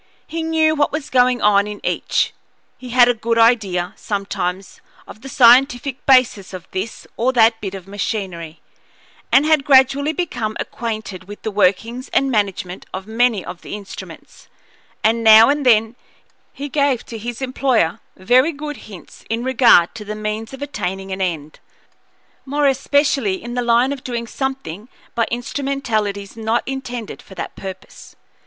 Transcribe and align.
He 0.25 0.41
knew 0.41 0.73
what 0.73 0.91
was 0.91 1.11
going 1.11 1.43
on 1.43 1.67
in 1.67 1.79
each; 1.83 2.33
he 2.79 2.89
had 2.89 3.07
a 3.07 3.13
good 3.13 3.37
idea, 3.37 3.93
sometimes, 3.95 4.81
of 5.07 5.21
the 5.21 5.29
scientific 5.29 6.03
basis 6.07 6.53
of 6.55 6.65
this 6.71 7.05
or 7.17 7.31
that 7.33 7.61
bit 7.61 7.75
of 7.75 7.87
machinery, 7.87 8.61
and 9.31 9.45
had 9.45 9.63
gradually 9.63 10.11
become 10.11 10.57
acquainted 10.59 11.25
with 11.27 11.43
the 11.43 11.51
workings 11.51 12.09
and 12.13 12.31
management 12.31 12.87
of 12.91 13.05
many 13.05 13.45
of 13.45 13.61
the 13.61 13.75
instruments; 13.75 14.47
and 15.03 15.23
now 15.23 15.49
and 15.49 15.67
then 15.67 15.95
he 16.51 16.67
gave 16.67 17.05
to 17.05 17.19
his 17.19 17.39
employer 17.39 17.99
very 18.17 18.51
good 18.51 18.77
hints 18.89 19.23
in 19.29 19.43
regard 19.43 19.93
to 19.93 20.03
the 20.03 20.15
means 20.15 20.51
of 20.51 20.63
attaining 20.63 21.11
an 21.11 21.21
end, 21.21 21.59
more 22.43 22.65
especially 22.65 23.35
in 23.43 23.53
the 23.53 23.61
line 23.61 23.93
of 23.93 24.03
doing 24.03 24.25
something 24.25 24.89
by 25.13 25.27
instrumentalities 25.29 26.35
not 26.35 26.63
intended 26.65 27.21
for 27.21 27.35
that 27.35 27.55
purpose. 27.55 28.15